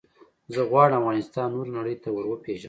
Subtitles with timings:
[0.53, 2.59] زه غواړم افغانستان نورې نړی ته وروپېژنم.